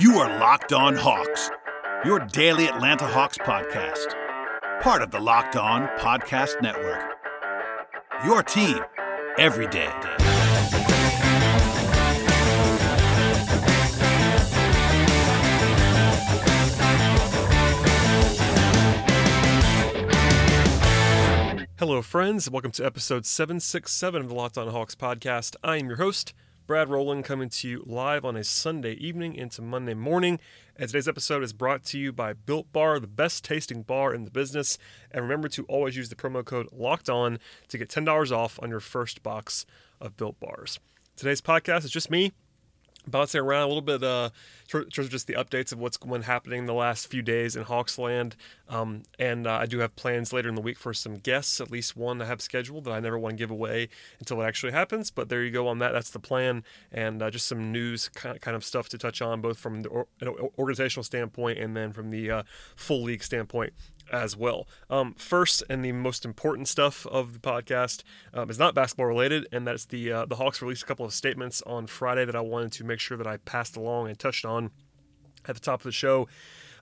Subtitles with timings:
[0.00, 1.50] You are Locked On Hawks,
[2.06, 4.14] your daily Atlanta Hawks podcast,
[4.80, 7.04] part of the Locked On Podcast Network.
[8.24, 8.78] Your team
[9.36, 9.90] every day.
[21.78, 22.50] Hello, friends.
[22.50, 25.56] Welcome to episode 767 of the Locked On Hawks podcast.
[25.62, 26.32] I am your host,
[26.70, 30.38] Brad Rowland, coming to you live on a Sunday evening into Monday morning.
[30.76, 34.24] And today's episode is brought to you by Built Bar, the best tasting bar in
[34.24, 34.78] the business.
[35.10, 38.70] And remember to always use the promo code Locked On to get $10 off on
[38.70, 39.66] your first box
[40.00, 40.78] of Built Bars.
[41.16, 42.30] Today's podcast is just me
[43.10, 44.30] bouncing around a little bit uh,
[44.72, 48.34] of just the updates of what's been happening the last few days in Hawksland.
[48.68, 51.70] Um, and uh, I do have plans later in the week for some guests, at
[51.70, 54.72] least one I have scheduled that I never want to give away until it actually
[54.72, 55.10] happens.
[55.10, 55.92] But there you go on that.
[55.92, 56.64] That's the plan.
[56.92, 60.06] And uh, just some news kind of stuff to touch on, both from the
[60.58, 62.42] organizational standpoint and then from the uh,
[62.76, 63.72] full league standpoint
[64.10, 64.66] as well.
[64.88, 68.02] Um, first, and the most important stuff of the podcast
[68.34, 71.12] um, is not basketball related, and that's the uh, the Hawks released a couple of
[71.12, 74.44] statements on Friday that I wanted to make sure that I passed along and touched
[74.44, 74.70] on
[75.46, 76.28] at the top of the show.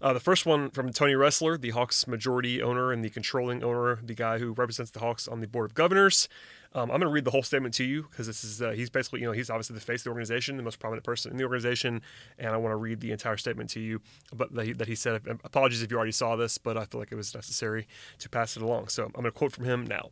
[0.00, 3.98] Uh, the first one from Tony Ressler, the Hawks majority owner and the controlling owner,
[4.02, 6.28] the guy who represents the Hawks on the board of governors.
[6.74, 8.90] Um, I'm going to read the whole statement to you because this is uh, he's
[8.90, 11.38] basically you know he's obviously the face of the organization, the most prominent person in
[11.38, 12.02] the organization,
[12.38, 14.00] and I want to read the entire statement to you.
[14.34, 17.10] But that that he said, apologies if you already saw this, but I feel like
[17.10, 18.88] it was necessary to pass it along.
[18.88, 20.10] So I'm going to quote from him now.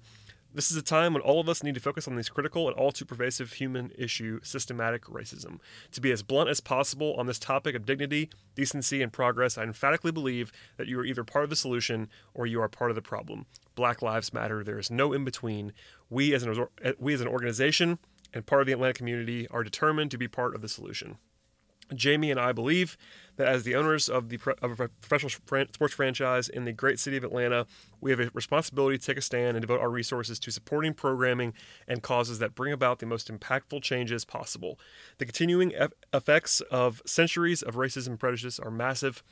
[0.57, 2.75] This is a time when all of us need to focus on this critical and
[2.79, 5.59] all too pervasive human issue, systematic racism.
[5.93, 9.65] To be as blunt as possible on this topic of dignity, decency, and progress, I
[9.65, 12.95] emphatically believe that you are either part of the solution or you are part of
[12.95, 13.45] the problem.
[13.75, 14.65] Black Lives Matter.
[14.65, 15.75] There is no in between.
[16.09, 16.67] We as an
[16.99, 17.99] we as an organization
[18.33, 21.19] and part of the Atlanta community are determined to be part of the solution.
[21.95, 22.97] Jamie and I believe
[23.37, 27.17] that as the owners of the of a professional sports franchise in the great city
[27.17, 27.67] of Atlanta,
[28.01, 31.53] we have a responsibility to take a stand and devote our resources to supporting programming
[31.87, 34.79] and causes that bring about the most impactful changes possible.
[35.19, 35.73] The continuing
[36.13, 39.23] effects of centuries of racism and prejudice are massive,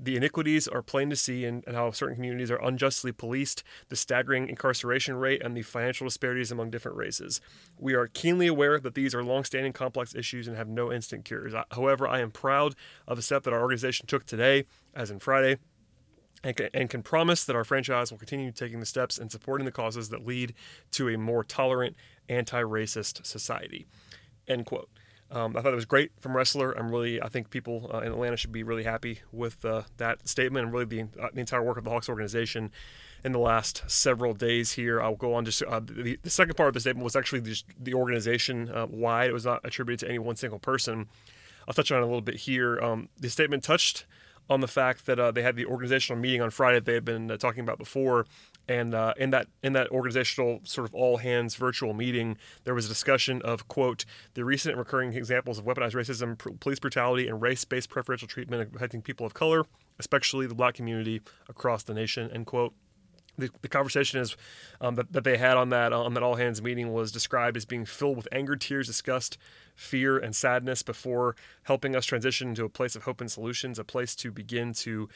[0.00, 4.48] the iniquities are plain to see and how certain communities are unjustly policed, the staggering
[4.48, 7.40] incarceration rate, and the financial disparities among different races.
[7.78, 11.52] We are keenly aware that these are long-standing complex issues and have no instant cures.
[11.72, 12.74] However, I am proud
[13.08, 15.58] of the step that our organization took today, as in Friday,
[16.44, 19.72] and and can promise that our franchise will continue taking the steps and supporting the
[19.72, 20.54] causes that lead
[20.92, 21.96] to a more tolerant,
[22.28, 23.88] anti-racist society.
[24.46, 24.88] End quote.
[25.30, 26.78] Um, I thought it was great from Ressler.
[26.78, 30.26] I'm really, I think people uh, in Atlanta should be really happy with uh, that
[30.26, 32.70] statement and really the, uh, the, entire work of the Hawks organization
[33.24, 35.02] in the last several days here.
[35.02, 37.66] I'll go on just uh, the, the, second part of the statement was actually just
[37.78, 39.28] the organization uh, wide.
[39.28, 41.08] It was not attributed to any one single person.
[41.66, 42.80] I'll touch on it a little bit here.
[42.80, 44.06] Um, the statement touched
[44.50, 47.04] on the fact that uh, they had the organizational meeting on Friday that they had
[47.04, 48.26] been talking about before,
[48.66, 52.86] and uh, in that in that organizational sort of all hands virtual meeting, there was
[52.86, 54.04] a discussion of quote
[54.34, 58.70] the recent and recurring examples of weaponized racism, pr- police brutality, and race-based preferential treatment
[58.74, 59.64] affecting people of color,
[59.98, 62.30] especially the black community across the nation.
[62.30, 62.74] End quote.
[63.38, 64.36] The, the conversation is
[64.80, 67.64] um, that, that they had on that on that all hands meeting was described as
[67.64, 69.38] being filled with anger, tears, disgust,
[69.74, 73.84] fear, and sadness before helping us transition into a place of hope and solutions, a
[73.84, 75.08] place to begin to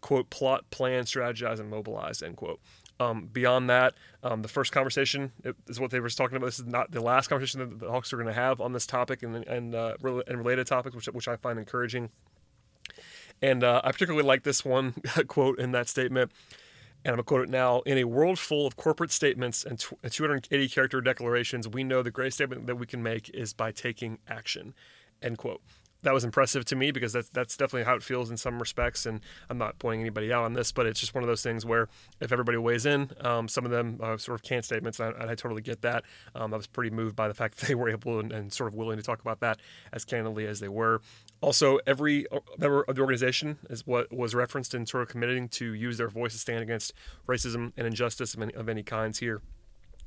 [0.00, 2.22] quote plot, plan, strategize, and mobilize.
[2.22, 2.60] End quote.
[2.98, 5.32] Um, beyond that, um, the first conversation
[5.66, 6.46] is what they were talking about.
[6.46, 8.86] This is not the last conversation that the Hawks are going to have on this
[8.86, 12.10] topic and and, uh, and related topics, which which I find encouraging.
[13.40, 14.94] And uh, I particularly like this one
[15.28, 16.30] quote in that statement.
[17.04, 17.80] And I'm going to quote it now.
[17.80, 22.38] In a world full of corporate statements and 280 character declarations, we know the greatest
[22.38, 24.74] statement that we can make is by taking action.
[25.22, 25.62] End quote
[26.02, 29.06] that was impressive to me because that's that's definitely how it feels in some respects.
[29.06, 31.66] And I'm not pointing anybody out on this, but it's just one of those things
[31.66, 31.88] where
[32.20, 35.32] if everybody weighs in, um, some of them uh, sort of can't statements, and I,
[35.32, 36.04] I totally get that.
[36.34, 38.68] Um, I was pretty moved by the fact that they were able and, and, sort
[38.68, 39.60] of willing to talk about that
[39.92, 41.00] as candidly as they were.
[41.40, 45.48] Also, every uh, member of the organization is what was referenced in sort of committing
[45.48, 46.92] to use their voice to stand against
[47.28, 49.40] racism and injustice of any, of any kinds here.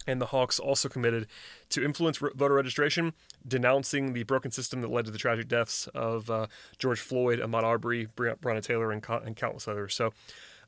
[0.05, 1.27] And the Hawks also committed
[1.69, 3.13] to influence voter registration,
[3.47, 6.47] denouncing the broken system that led to the tragic deaths of uh,
[6.77, 9.93] George Floyd, Ahmaud Arbery, Breonna Taylor, and, and, countless others.
[9.93, 10.13] So,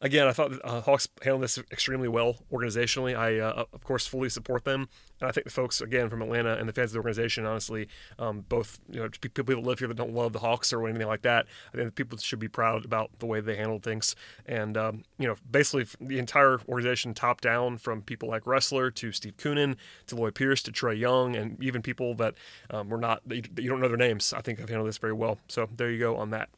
[0.06, 3.18] again, I thought uh, Hawks handled this extremely well organizationally.
[3.18, 4.88] I, uh, of course, fully support them,
[5.20, 7.88] and I think the folks again from Atlanta and the fans of the organization, honestly,
[8.20, 11.08] um, both you know people that live here that don't love the Hawks or anything
[11.08, 11.48] like that.
[11.74, 14.16] I think people should be proud about the way they handled things,
[14.46, 19.12] and um, you know, basically the entire organization, top down, from people like Ressler to
[19.12, 19.76] Steve Koonin
[20.08, 22.36] to Lloyd Pierce to Trae Young, and even people that
[22.70, 24.34] um, were not that you don't know their names.
[24.34, 25.40] I think have handled this very well.
[25.48, 26.50] So there you go on that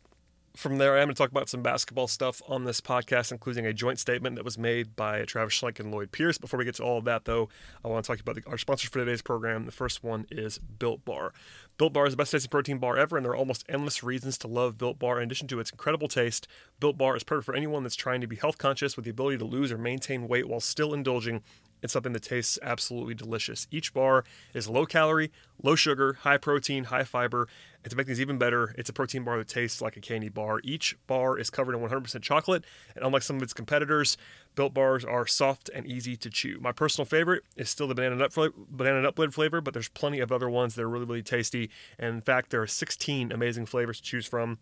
[0.58, 3.74] from there, I'm going to talk about some basketball stuff on this podcast, including a
[3.74, 6.40] joint statement that was made by Travis Schlenk and Lloyd Pierce.
[6.40, 7.48] Before we get to all of that, though,
[7.86, 9.66] I want to talk about the, our sponsors for today's program.
[9.66, 11.32] The first one is Built Bar.
[11.78, 14.38] Built Bar is the best tasting protein bar ever, and there are almost endless reasons
[14.40, 15.18] to love Built Bar.
[15.18, 16.48] In addition to its incredible taste,
[16.80, 19.38] Built Bar is perfect for anyone that's trying to be health conscious with the ability
[19.38, 21.44] to lose or maintain weight while still indulging
[21.82, 23.68] it's something that tastes absolutely delicious.
[23.70, 25.32] Each bar is low calorie,
[25.62, 27.48] low sugar, high protein, high fiber.
[27.84, 30.30] And to make things even better, it's a protein bar that tastes like a candy
[30.30, 30.60] bar.
[30.64, 32.66] Each bar is covered in 100% chocolate,
[32.96, 34.18] and unlike some of its competitors,
[34.58, 36.58] Built bars are soft and easy to chew.
[36.60, 38.36] My personal favorite is still the banana nut
[38.72, 41.70] banana nut blend flavor, but there's plenty of other ones that are really really tasty.
[42.00, 44.58] And in fact, there are 16 amazing flavors to choose from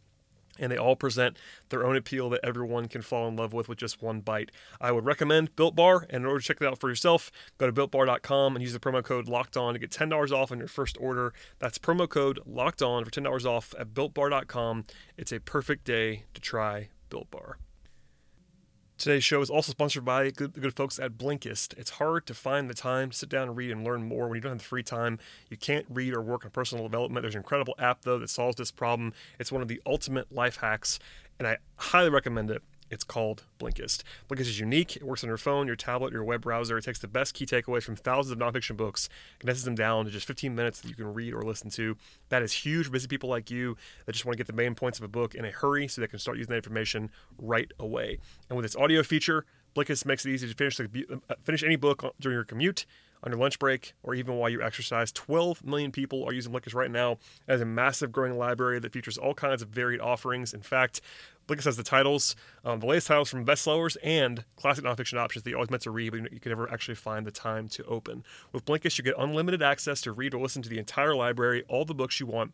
[0.59, 1.37] and they all present
[1.69, 4.51] their own appeal that everyone can fall in love with with just one bite.
[4.79, 7.69] I would recommend Built Bar, and in order to check it out for yourself, go
[7.69, 10.59] to builtbar.com and use the promo code Locked On to get ten dollars off on
[10.59, 11.33] your first order.
[11.59, 14.85] That's promo code Locked On for ten dollars off at builtbar.com.
[15.17, 17.57] It's a perfect day to try Built Bar.
[18.97, 21.77] Today's show is also sponsored by good, the good folks at Blinkist.
[21.77, 24.37] It's hard to find the time to sit down and read and learn more when
[24.37, 25.19] you don't have the free time.
[25.49, 27.23] You can't read or work on personal development.
[27.23, 29.13] There's an incredible app, though, that solves this problem.
[29.37, 30.97] It's one of the ultimate life hacks,
[31.37, 32.63] and I highly recommend it.
[32.95, 34.03] It's called Blinkist.
[34.29, 34.95] Blinkist is unique.
[34.95, 36.77] It works on your phone, your tablet, your web browser.
[36.77, 39.09] It takes the best key takeaways from thousands of nonfiction books,
[39.39, 41.97] condenses them down to just 15 minutes that you can read or listen to.
[42.29, 43.75] That is huge for busy people like you
[44.05, 45.99] that just want to get the main points of a book in a hurry so
[45.99, 48.19] they can start using that information right away.
[48.49, 49.45] And with its audio feature,
[49.75, 52.85] Blinkist makes it easy to finish, the, uh, finish any book during your commute
[53.23, 55.11] on your lunch break, or even while you exercise.
[55.11, 57.17] 12 million people are using Blinkist right now
[57.47, 60.53] as a massive growing library that features all kinds of varied offerings.
[60.53, 61.01] In fact,
[61.47, 65.49] Blinkist has the titles, um, the latest titles from bestsellers and classic nonfiction options that
[65.49, 68.23] you always meant to read, but you could never actually find the time to open.
[68.51, 71.85] With Blinkist, you get unlimited access to read or listen to the entire library, all
[71.85, 72.53] the books you want,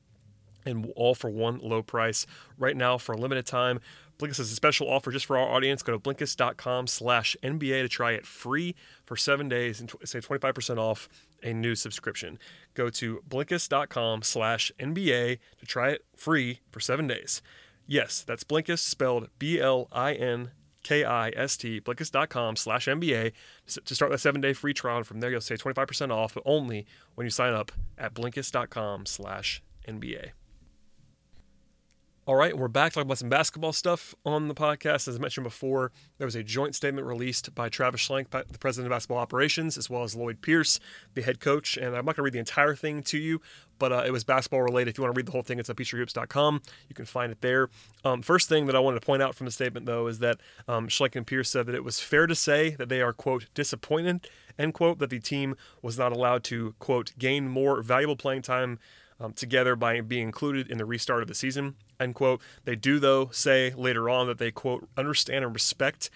[0.66, 2.26] and all for one low price.
[2.58, 3.80] Right now, for a limited time,
[4.22, 5.82] Blinkist has a special offer just for our audience.
[5.82, 10.78] Go to Blinkist.com slash NBA to try it free for seven days and save 25%
[10.78, 11.10] off
[11.42, 12.38] a new subscription.
[12.76, 17.42] Go to Blinkist.com slash NBA to try it free for seven days.
[17.88, 20.52] Yes, that's Blinkist, spelled B L I N
[20.84, 23.32] K I S T, Blinkist.com slash NBA
[23.86, 24.98] to start that seven day free trial.
[24.98, 26.86] And from there, you'll save 25% off, but only
[27.16, 30.32] when you sign up at Blinkist.com slash NBA.
[32.32, 35.10] All right, we're back talking about some basketball stuff on the podcast.
[35.10, 38.90] As I mentioned before, there was a joint statement released by Travis Schlenk, the president
[38.90, 40.80] of basketball operations, as well as Lloyd Pierce,
[41.14, 41.76] the head coach.
[41.76, 43.42] And I'm not going to read the entire thing to you,
[43.80, 44.92] but uh, it was basketball related.
[44.92, 46.62] If you want to read the whole thing, it's at peachtreehoops.com.
[46.88, 47.70] You can find it there.
[48.06, 50.40] Um, first thing that I wanted to point out from the statement, though, is that
[50.70, 53.48] um, Schlenk and Pierce said that it was fair to say that they are, quote,
[53.54, 58.44] disappointed, end quote, that the team was not allowed to, quote, gain more valuable playing
[58.44, 58.80] time
[59.22, 62.42] um, together by being included in the restart of the season, end quote.
[62.66, 66.10] They do, though, say later on that they, quote, understand and respect,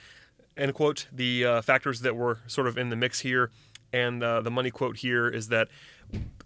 [0.58, 3.52] end quote, the uh, factors that were sort of in the mix here.
[3.94, 5.70] And uh, the money quote here is that,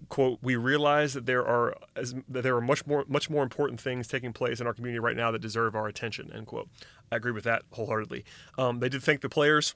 [0.10, 3.80] quote, we realize that there are as, that there are much more much more important
[3.82, 6.70] things taking place in our community right now that deserve our attention, end quote.
[7.12, 8.24] I agree with that wholeheartedly.
[8.58, 9.74] Um, they did thank the players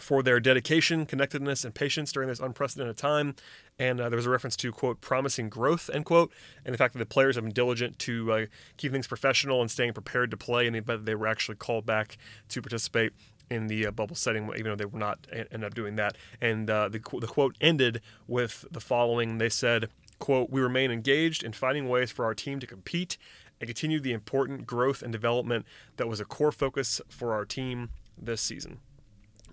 [0.00, 3.34] for their dedication, connectedness, and patience during this unprecedented time.
[3.78, 6.32] And uh, there was a reference to, quote, promising growth, end quote,
[6.64, 8.46] and the fact that the players have been diligent to uh,
[8.76, 12.16] keep things professional and staying prepared to play, and they, they were actually called back
[12.48, 13.12] to participate
[13.50, 16.16] in the uh, bubble setting, even though they were not end up doing that.
[16.40, 21.42] And uh, the, the quote ended with the following They said, quote, we remain engaged
[21.42, 23.18] in finding ways for our team to compete
[23.60, 27.90] and continue the important growth and development that was a core focus for our team
[28.16, 28.80] this season.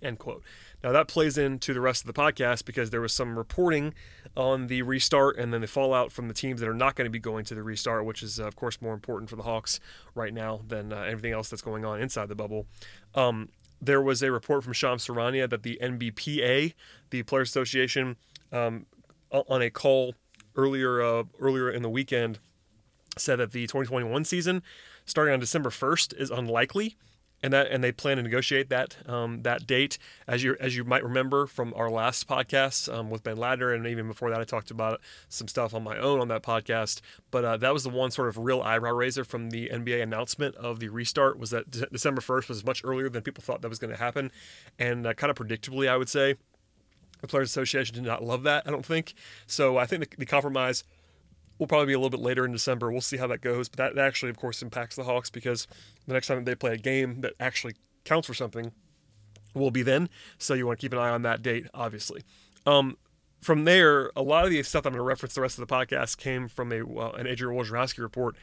[0.01, 0.43] End quote.
[0.84, 3.93] Now that plays into the rest of the podcast because there was some reporting
[4.36, 7.12] on the restart and then the fallout from the teams that are not going to
[7.12, 9.79] be going to the restart, which is uh, of course more important for the Hawks
[10.15, 12.65] right now than uh, else that's going on inside the bubble.
[13.13, 16.74] Um, there was a report from Shams Charania that the NBPA,
[17.10, 18.15] the Players Association,
[18.51, 18.86] um,
[19.31, 20.15] on a call
[20.55, 22.39] earlier uh, earlier in the weekend,
[23.17, 24.62] said that the 2021 season,
[25.05, 26.96] starting on December 1st, is unlikely
[27.43, 29.98] and that and they plan to negotiate that um, that date.
[30.27, 33.86] As you as you might remember from our last podcast um, with Ben Ladner, and
[33.88, 37.01] even before that, I talked about some stuff on my own on that podcast.
[37.31, 40.55] But uh, that was the one sort of real eyebrow raiser from the NBA announcement
[40.55, 43.69] of the restart was that De- December first was much earlier than people thought that
[43.69, 44.31] was going to happen,
[44.77, 46.36] and uh, kind of predictably, I would say.
[47.21, 49.13] The Players Association did not love that, I don't think.
[49.45, 50.83] So I think the, the compromise
[51.61, 52.91] will probably be a little bit later in December.
[52.91, 53.69] We'll see how that goes.
[53.69, 55.67] But that, that actually, of course, impacts the Hawks because
[56.07, 58.71] the next time they play a game that actually counts for something
[59.53, 60.09] will be then.
[60.39, 62.23] So you want to keep an eye on that date, obviously.
[62.65, 62.97] Um,
[63.41, 65.71] from there, a lot of the stuff I'm going to reference the rest of the
[65.71, 68.35] podcast came from a uh, an Adrian Wojnarowski report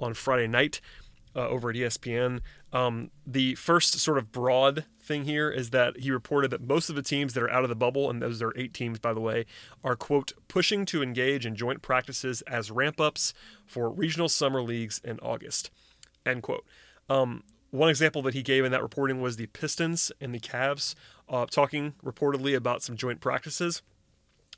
[0.00, 0.80] on Friday night
[1.36, 2.40] uh, over at ESPN.
[2.72, 6.96] Um, the first sort of broad thing here is that he reported that most of
[6.96, 9.20] the teams that are out of the bubble, and those are eight teams, by the
[9.20, 9.46] way,
[9.82, 13.34] are, quote, pushing to engage in joint practices as ramp ups
[13.66, 15.70] for regional summer leagues in August,
[16.24, 16.64] end quote.
[17.08, 20.94] Um, one example that he gave in that reporting was the Pistons and the Cavs
[21.28, 23.82] uh, talking reportedly about some joint practices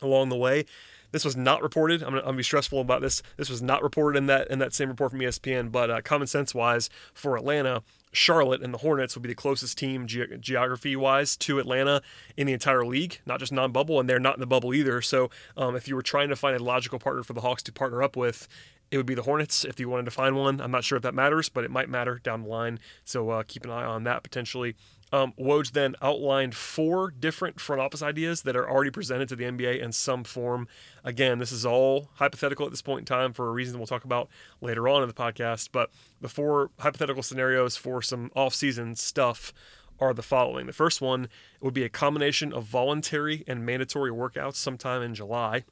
[0.02, 0.66] along the way.
[1.12, 2.02] This was not reported.
[2.02, 3.22] I'm gonna, I'm gonna, be stressful about this.
[3.36, 5.72] This was not reported in that in that same report from ESPN.
[5.72, 7.82] But uh, common sense wise, for Atlanta,
[8.12, 12.02] Charlotte and the Hornets would be the closest team ge- geography wise to Atlanta
[12.36, 15.02] in the entire league, not just non bubble, and they're not in the bubble either.
[15.02, 17.72] So um, if you were trying to find a logical partner for the Hawks to
[17.72, 18.48] partner up with,
[18.90, 20.60] it would be the Hornets if you wanted to find one.
[20.60, 22.78] I'm not sure if that matters, but it might matter down the line.
[23.04, 24.76] So uh, keep an eye on that potentially.
[25.12, 29.44] Um, Woj then outlined four different front office ideas that are already presented to the
[29.44, 30.66] NBA in some form.
[31.04, 34.04] Again, this is all hypothetical at this point in time for a reason we'll talk
[34.04, 34.28] about
[34.60, 35.68] later on in the podcast.
[35.70, 39.52] But the four hypothetical scenarios for some off-season stuff
[40.00, 40.66] are the following.
[40.66, 41.28] The first one
[41.60, 45.64] would be a combination of voluntary and mandatory workouts sometime in July.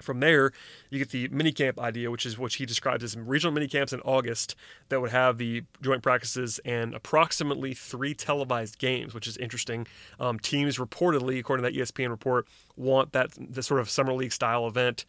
[0.00, 0.52] From there,
[0.90, 4.54] you get the minicamp idea, which is what he describes as regional minicamps in August
[4.88, 9.86] that would have the joint practices and approximately three televised games, which is interesting.
[10.20, 14.32] Um, teams reportedly, according to that ESPN report, want that the sort of summer league
[14.32, 15.04] style event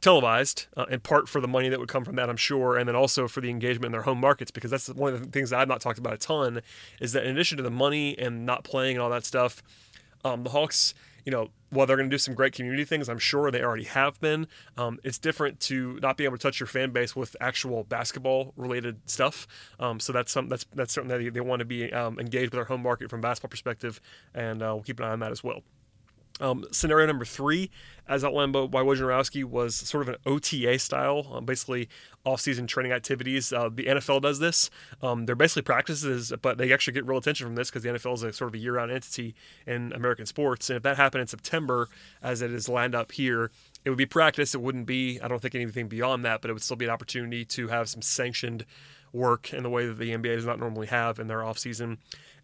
[0.00, 2.88] televised, uh, in part for the money that would come from that, I'm sure, and
[2.88, 5.50] then also for the engagement in their home markets, because that's one of the things
[5.50, 6.62] that I've not talked about a ton,
[7.00, 9.62] is that in addition to the money and not playing and all that stuff,
[10.24, 13.18] um, the Hawks you know, while they're going to do some great community things, I'm
[13.18, 14.46] sure they already have been.
[14.76, 18.52] Um, it's different to not be able to touch your fan base with actual basketball
[18.56, 19.46] related stuff.
[19.78, 22.52] Um, so that's some that's that's something that they, they want to be um, engaged
[22.52, 24.00] with our home market from basketball perspective,
[24.34, 25.62] and uh, we'll keep an eye on that as well.
[26.40, 27.70] Um, scenario number three,
[28.08, 31.88] as outlined by Wojnarowski, was sort of an OTA style, um, basically
[32.24, 33.52] off-season training activities.
[33.52, 34.68] Uh, the NFL does this.
[35.02, 38.14] Um, they're basically practices, but they actually get real attention from this because the NFL
[38.14, 39.34] is a sort of a year-round entity
[39.66, 40.70] in American sports.
[40.70, 41.88] And if that happened in September,
[42.22, 43.50] as it is lined up here,
[43.84, 44.54] it would be practice.
[44.54, 46.90] It wouldn't be, I don't think, anything beyond that, but it would still be an
[46.90, 48.66] opportunity to have some sanctioned
[49.12, 51.98] work in the way that the NBA does not normally have in their off-season.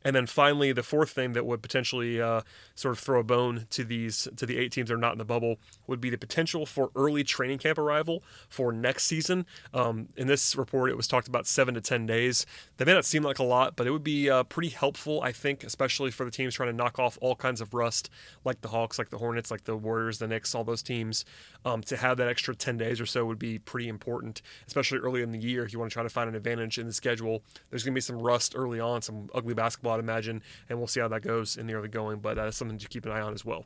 [0.07, 2.43] And then finally, the fourth thing that would potentially uh,
[2.77, 5.19] sort of throw a bone to these to the eight teams that are not in
[5.19, 5.57] the bubble
[5.89, 9.45] would be the potential for early training camp arrival for next season.
[9.75, 12.47] Um, in this report, it was talked about seven to ten days.
[12.77, 15.33] That may not seem like a lot, but it would be uh, pretty helpful, I
[15.33, 18.09] think, especially for the teams trying to knock off all kinds of rust,
[18.45, 21.25] like the Hawks, like the Hornets, like the Warriors, the Knicks, all those teams.
[21.65, 25.23] Um, to have that extra ten days or so would be pretty important, especially early
[25.23, 27.43] in the year if you want to try to find an advantage in the schedule.
[27.71, 30.89] There's going to be some rust early on, some ugly basketball I'd imagine, and we'll
[30.89, 32.21] see how that goes in the early going.
[32.21, 33.65] But that's something to keep an eye on as well.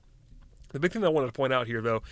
[0.70, 2.02] The big thing that I wanted to point out here, though,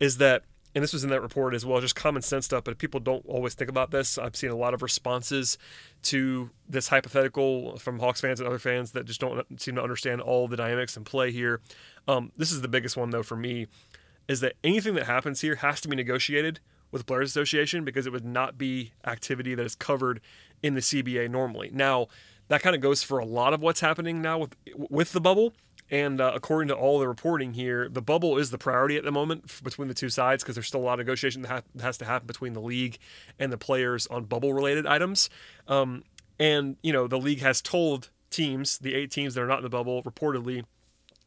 [0.00, 2.78] is that and this was in that report as well, just common sense stuff, but
[2.78, 4.18] people don't always think about this.
[4.18, 5.56] I've seen a lot of responses
[6.04, 10.20] to this hypothetical from Hawks fans and other fans that just don't seem to understand
[10.20, 11.60] all the dynamics and play here.
[12.08, 13.68] Um, this is the biggest one, though, for me,
[14.26, 16.58] is that anything that happens here has to be negotiated
[16.90, 20.20] with the Players Association because it would not be activity that is covered
[20.62, 21.70] in the CBA normally.
[21.72, 22.08] Now,
[22.48, 25.54] that kind of goes for a lot of what's happening now with with the bubble.
[25.90, 29.12] And uh, according to all the reporting here, the bubble is the priority at the
[29.12, 31.98] moment between the two sides because there's still a lot of negotiation that, ha- has
[31.98, 32.96] to happen between the league
[33.38, 35.28] and the players on bubble related items.
[35.68, 36.02] Um,
[36.38, 39.64] and, you know, the league has told teams, the eight teams that are not in
[39.64, 40.64] the bubble, reportedly,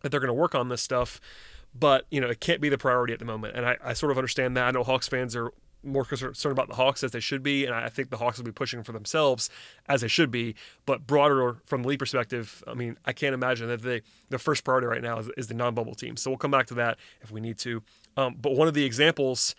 [0.02, 1.22] that they're going to work on this stuff.
[1.74, 3.56] But, you know, it can't be the priority at the moment.
[3.56, 4.68] And I, I sort of understand that.
[4.68, 5.52] I know Hawks fans are
[5.88, 8.46] more concerned about the Hawks as they should be, and I think the Hawks will
[8.46, 9.50] be pushing for themselves
[9.88, 10.56] as they should be.
[10.86, 14.64] But broader from the league perspective, I mean, I can't imagine that they the first
[14.64, 16.18] priority right now is, is the non-bubble team.
[16.18, 17.82] So we'll come back to that if we need to.
[18.16, 19.56] Um, but one of the examples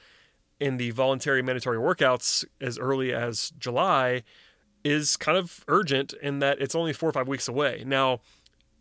[0.61, 4.23] in the voluntary mandatory workouts as early as July
[4.85, 8.20] is kind of urgent in that it's only four or five weeks away now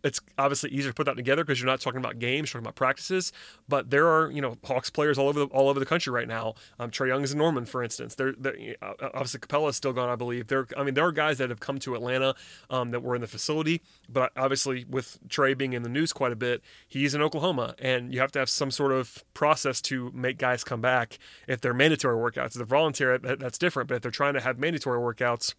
[0.08, 2.66] it's obviously easier to put that together because you're not talking about games, you're talking
[2.66, 3.34] about practices.
[3.68, 6.28] But there are you know Hawks players all over the, all over the country right
[6.28, 6.56] now.
[6.80, 8.16] Um, Trae Young is in Norman, for instance.
[8.16, 10.48] They're, they're uh, obviously Capela is still gone, I believe.
[10.48, 12.36] There, I mean, there are guys that have come to Atlanta
[12.70, 16.32] um, that were in the facility, but obviously with Trae being in the news quite
[16.32, 20.12] a bit, he's in Oklahoma, and you have to have some sort of process to
[20.14, 22.48] make guys come back if they're mandatory workouts.
[22.48, 23.90] If they're voluntary, that's different.
[23.90, 25.54] But if they're trying to have mandatory workouts,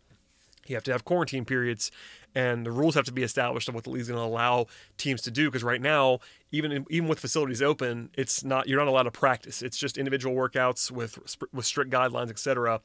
[0.68, 1.90] you have to have quarantine periods
[2.34, 5.22] and the rules have to be established of what the league's going to allow teams
[5.22, 6.18] to do because right now
[6.52, 9.62] even even with facilities open it's not you're not allowed to practice.
[9.62, 11.18] It's just individual workouts with
[11.52, 12.80] with strict guidelines etc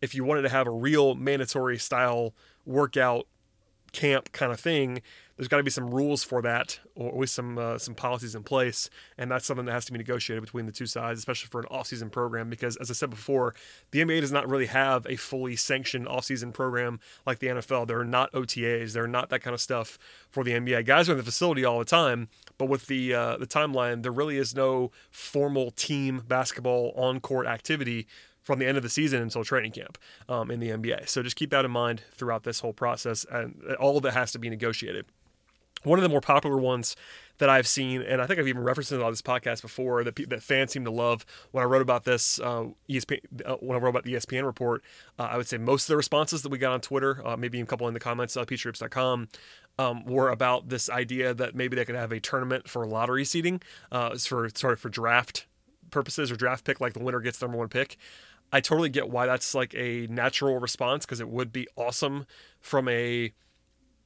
[0.00, 3.26] if you wanted to have a real mandatory style workout
[3.92, 5.00] camp kind of thing
[5.36, 8.34] there's got to be some rules for that, or at least some uh, some policies
[8.34, 8.88] in place,
[9.18, 11.66] and that's something that has to be negotiated between the two sides, especially for an
[11.70, 12.48] off-season program.
[12.48, 13.54] Because as I said before,
[13.90, 17.86] the NBA does not really have a fully sanctioned off-season program like the NFL.
[17.86, 19.98] There are not OTAs, there are not that kind of stuff
[20.30, 20.86] for the NBA.
[20.86, 24.12] Guys are in the facility all the time, but with the uh, the timeline, there
[24.12, 28.06] really is no formal team basketball on-court activity
[28.46, 31.08] from the end of the season until training camp um, in the NBA.
[31.08, 34.30] So just keep that in mind throughout this whole process, and all of that has
[34.32, 35.04] to be negotiated.
[35.82, 36.96] One of the more popular ones
[37.38, 40.16] that I've seen, and I think I've even referenced it on this podcast before, that,
[40.28, 41.26] that fans seem to love.
[41.52, 44.82] When I wrote about this, uh, ESPN, uh, when I wrote about the ESPN report,
[45.18, 47.60] uh, I would say most of the responses that we got on Twitter, uh, maybe
[47.60, 49.28] a couple in the comments, uh, peachtreehoops.com,
[49.78, 53.60] um, were about this idea that maybe they could have a tournament for lottery seating,
[53.92, 55.46] uh, for sort of for draft
[55.90, 57.96] purposes or draft pick, like the winner gets the number one pick.
[58.52, 62.26] I totally get why that's like a natural response because it would be awesome
[62.60, 63.32] from a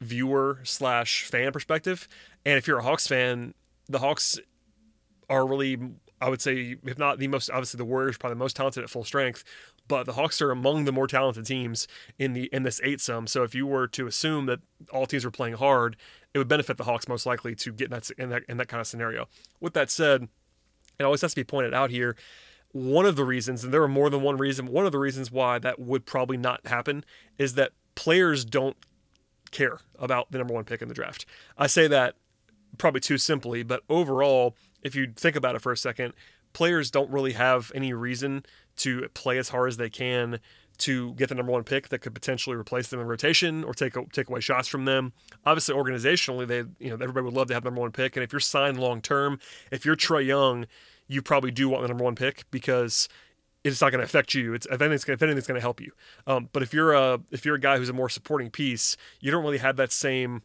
[0.00, 2.09] viewer slash fan perspective.
[2.45, 3.54] And if you're a Hawks fan,
[3.88, 4.38] the Hawks
[5.28, 5.78] are really,
[6.21, 8.90] I would say, if not the most, obviously the Warriors probably the most talented at
[8.90, 9.45] full strength,
[9.88, 11.88] but the Hawks are among the more talented teams
[12.19, 13.26] in the in this eight sum.
[13.26, 14.61] So if you were to assume that
[14.92, 15.97] all teams were playing hard,
[16.33, 18.69] it would benefit the Hawks most likely to get in that in that in that
[18.69, 19.28] kind of scenario.
[19.61, 20.28] With that said,
[20.99, 22.16] it always has to be pointed out here.
[22.73, 25.33] One of the reasons, and there are more than one reason, one of the reasons
[25.33, 27.04] why that would probably not happen
[27.37, 28.76] is that players don't
[29.50, 31.26] care about the number one pick in the draft.
[31.59, 32.16] I say that
[32.78, 36.14] probably too simply, but overall, if you think about it for a second,
[36.52, 38.45] players don't really have any reason
[38.76, 40.40] to play as hard as they can
[40.78, 43.95] to get the number one pick that could potentially replace them in rotation or take
[44.12, 45.12] take away shots from them.
[45.45, 48.25] Obviously, organizationally, they you know everybody would love to have the number one pick, and
[48.25, 49.38] if you're signed long term,
[49.71, 50.66] if you're Trae Young,
[51.07, 53.09] you probably do want the number one pick because
[53.64, 54.55] it's not going to affect you.
[54.55, 55.93] It's if anything's, if anything's going to help you.
[56.26, 59.31] Um, but if you're a if you're a guy who's a more supporting piece, you
[59.31, 60.43] don't really have that same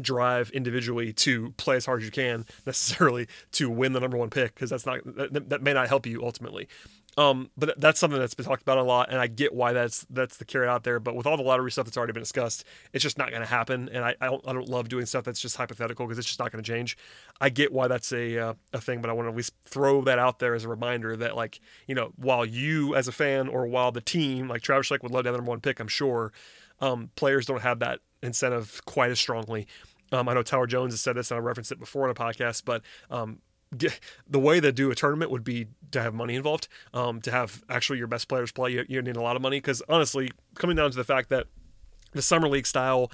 [0.00, 4.30] drive individually to play as hard as you can necessarily to win the number one
[4.30, 6.68] pick because that's not that, that may not help you ultimately.
[7.18, 10.06] Um, but that's something that's been talked about a lot, and I get why that's
[10.08, 10.98] that's the carrot out there.
[10.98, 12.64] But with all the lottery stuff that's already been discussed,
[12.94, 13.90] it's just not going to happen.
[13.92, 16.38] And I, I don't I don't love doing stuff that's just hypothetical because it's just
[16.38, 16.96] not going to change.
[17.38, 20.00] I get why that's a uh, a thing, but I want to at least throw
[20.02, 23.48] that out there as a reminder that like you know while you as a fan
[23.48, 25.80] or while the team like Travis Schlenk would love to have the number one pick,
[25.80, 26.32] I'm sure
[26.80, 29.66] um, players don't have that incentive quite as strongly.
[30.12, 32.14] Um, I know Tyler Jones has said this, and I referenced it before in a
[32.14, 33.38] podcast, but um,
[33.72, 37.62] the way to do a tournament would be to have money involved, um, to have
[37.68, 38.70] actually your best players play.
[38.70, 41.46] You, you need a lot of money because honestly, coming down to the fact that
[42.12, 43.10] the summer league style,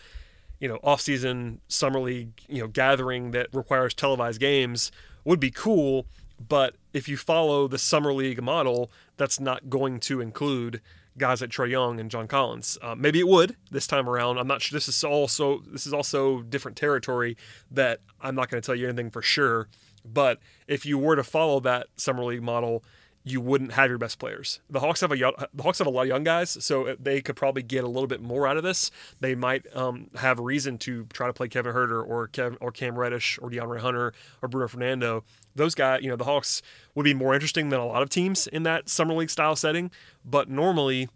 [0.61, 4.91] you know, off-season summer league, you know, gathering that requires televised games
[5.25, 6.07] would be cool.
[6.41, 10.81] But if you follow the summer league model, that's not going to include
[11.17, 12.79] guys like Trae Young and John Collins.
[12.81, 14.39] Uh, maybe it would this time around.
[14.39, 14.77] I'm not sure.
[14.77, 17.37] This is also this is also different territory
[17.71, 19.69] that I'm not going to tell you anything for sure.
[20.13, 22.83] But if you were to follow that summer league model,
[23.25, 24.61] you wouldn't have your best players.
[24.71, 27.37] The Hawks have a the Hawks have a lot of young guys, so they could
[27.37, 28.91] probably get a little bit more out of this.
[29.21, 32.99] They might um, have reason to try to play Kevin Huerter or Kevin or Cam
[32.99, 35.25] Reddish or DeAndre Hunter or Bruno Fernando.
[35.55, 36.63] Those guys, you know, the Hawks
[36.95, 39.91] would be more interesting than a lot of teams in that summer league style setting.
[40.25, 41.09] But normally,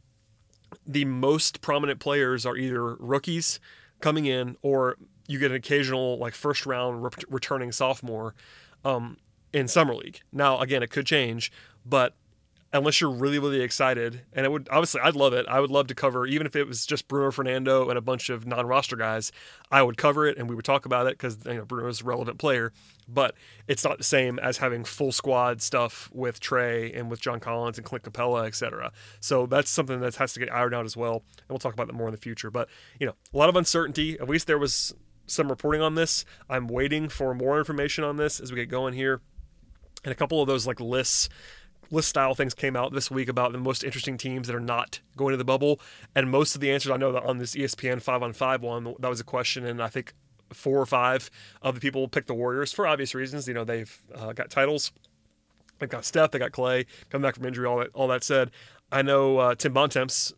[0.87, 3.61] the most prominent players are either rookies
[4.01, 4.97] coming in or
[5.29, 8.35] you get an occasional like first round re- returning sophomore
[8.85, 9.17] um,
[9.53, 10.21] in summer league.
[10.33, 11.53] Now, again, it could change,
[11.85, 12.15] but
[12.75, 15.47] unless you're really really excited and it would obviously I'd love it.
[15.47, 18.31] I would love to cover even if it was just Bruno Fernando and a bunch
[18.31, 19.31] of non-roster guys.
[19.71, 22.39] I would cover it and we would talk about it cuz you know a relevant
[22.39, 22.73] player,
[23.09, 23.35] but
[23.69, 27.79] it's not the same as having full squad stuff with Trae and with John Collins
[27.79, 28.93] and Clint Capela, etc.
[29.21, 31.89] So that's something that has to get ironed out as well, and we'll talk about
[31.89, 32.51] that more in the future.
[32.51, 32.69] But,
[32.99, 34.19] you know, a lot of uncertainty.
[34.19, 34.95] At least there was
[35.27, 36.25] some reporting on this.
[36.49, 39.21] I'm waiting for more information on this as we get going here.
[40.05, 41.29] And a couple of those like lists
[41.91, 45.01] list style things came out this week about the most interesting teams that are not
[45.17, 45.79] going to the bubble.
[46.15, 48.95] And most of the answers I know that on this ESPN five on five one,
[48.99, 50.15] that was a question, and I think
[50.53, 51.31] four or five
[51.61, 53.47] of the people picked the Warriors for obvious reasons.
[53.47, 54.93] You know, they've uh, got titles.
[55.79, 57.67] They've got Steph, they got Clay, coming back from injury.
[57.67, 58.53] All that, all that said,
[58.93, 60.33] I know uh, Tim Bontemps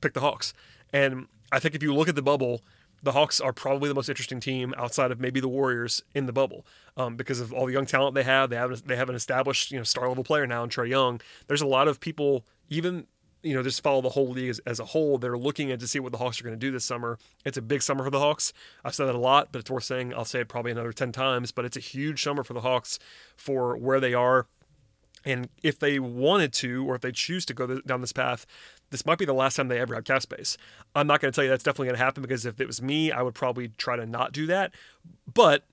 [0.00, 0.52] picked the Hawks,
[0.92, 2.62] and I think if you look at the bubble,
[3.02, 6.32] the Hawks are probably the most interesting team outside of maybe the Warriors in the
[6.32, 8.50] bubble um, because of all the young talent they have.
[8.50, 11.20] They have they have an established you know star level player now in Trae Young.
[11.46, 13.06] There's a lot of people even
[13.42, 15.18] you know just follow the whole league as, as a whole.
[15.18, 17.18] They're looking at to see what the Hawks are going to do this summer.
[17.44, 18.52] It's a big summer for the Hawks.
[18.84, 20.14] I've said that a lot, but it's worth saying.
[20.14, 21.52] I'll say it probably another ten times.
[21.52, 22.98] But it's a huge summer for the Hawks
[23.36, 24.46] for where they are.
[25.28, 28.46] And if they wanted to, or if they choose to go down this path,
[28.88, 30.56] this might be the last time they ever have cap space.
[30.94, 32.80] I'm not going to tell you that's definitely going to happen because if it was
[32.80, 34.72] me, I would probably try to not do that.
[35.32, 35.64] But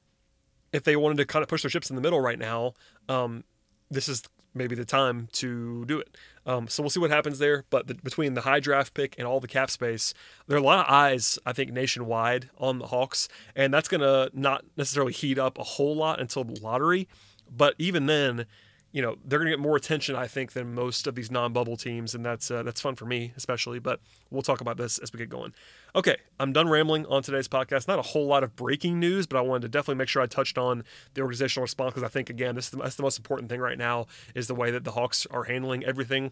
[0.73, 2.73] if they wanted to kind of push their ships in the middle right now,
[3.07, 3.45] um,
[3.89, 6.17] this is maybe the time to do it.
[6.45, 7.63] Um, so we'll see what happens there.
[7.69, 10.13] But the, between the high draft pick and all the cap space,
[10.47, 14.01] there are a lot of eyes, I think, nationwide on the Hawks, and that's going
[14.01, 17.07] to not necessarily heat up a whole lot until the lottery.
[17.49, 18.45] But even then,
[18.95, 21.75] you know they're going to get more attention, I think, than most of these non-bubble
[21.75, 23.77] teams, and that's uh, that's fun for me, especially.
[23.77, 23.99] But
[24.31, 25.53] we'll talk about this as we get going.
[25.93, 27.89] Okay, I'm done rambling on today's podcast.
[27.89, 30.27] Not a whole lot of breaking news, but I wanted to definitely make sure I
[30.27, 33.17] touched on the organizational response because I think again, this is the, that's the most
[33.17, 36.31] important thing right now is the way that the Hawks are handling everything.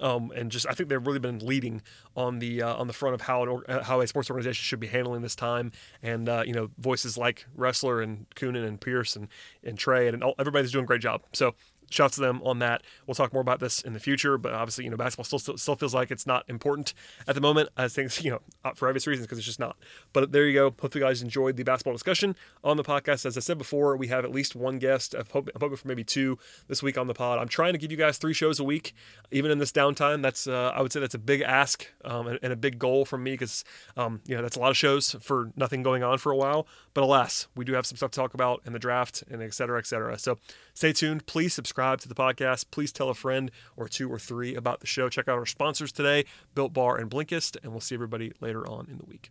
[0.00, 1.82] Um, and just I think they've really been leading
[2.16, 4.80] on the uh, on the front of how an, uh, how a sports organization should
[4.80, 9.16] be handling this time, and uh, you know voices like Ressler and Koonin and Pierce
[9.16, 9.28] and
[9.62, 11.22] and Trae and all, everybody's doing a great job.
[11.32, 11.54] So
[11.92, 12.82] shouts to them on that.
[13.06, 15.56] We'll talk more about this in the future, but obviously, you know, basketball still still,
[15.56, 16.94] still feels like it's not important
[17.26, 17.68] at the moment.
[17.76, 19.76] I think, you know, for obvious reasons because it's just not.
[20.12, 20.64] But there you go.
[20.64, 23.26] Hopefully, you guys enjoyed the basketball discussion on the podcast.
[23.26, 25.14] As I said before, we have at least one guest.
[25.14, 27.38] I'm hoping for maybe two this week on the pod.
[27.38, 28.94] I'm trying to give you guys three shows a week,
[29.30, 30.22] even in this downtime.
[30.22, 33.04] That's uh, I would say that's a big ask um, and, and, a big goal
[33.04, 33.64] from me because
[33.96, 36.66] um, you know that's a lot of shows for nothing going on for a while.
[36.94, 39.54] But alas, we do have some stuff to talk about in the draft and et
[39.54, 40.18] cetera, et cetera.
[40.18, 40.38] So
[40.74, 41.26] stay tuned.
[41.26, 42.66] Please subscribe to the podcast.
[42.70, 45.08] Please tell a friend or two or three about the show.
[45.08, 48.88] Check out our sponsors today, Built Bar and Blinkist, and we'll see everybody later on
[48.90, 49.30] in the week.